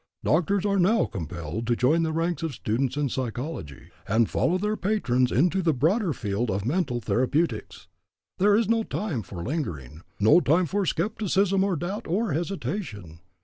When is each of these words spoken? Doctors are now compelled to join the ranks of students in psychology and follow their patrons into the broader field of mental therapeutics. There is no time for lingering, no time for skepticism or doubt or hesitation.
Doctors 0.23 0.65
are 0.65 0.79
now 0.79 1.05
compelled 1.05 1.67
to 1.67 1.75
join 1.75 2.01
the 2.01 2.11
ranks 2.11 2.41
of 2.41 2.55
students 2.55 2.97
in 2.97 3.07
psychology 3.07 3.91
and 4.07 4.27
follow 4.27 4.57
their 4.57 4.75
patrons 4.75 5.31
into 5.31 5.61
the 5.61 5.75
broader 5.75 6.11
field 6.11 6.49
of 6.49 6.65
mental 6.65 6.99
therapeutics. 6.99 7.87
There 8.39 8.55
is 8.55 8.67
no 8.67 8.81
time 8.81 9.21
for 9.21 9.43
lingering, 9.43 10.01
no 10.19 10.39
time 10.39 10.65
for 10.65 10.87
skepticism 10.87 11.63
or 11.63 11.75
doubt 11.75 12.07
or 12.07 12.31
hesitation. 12.31 13.19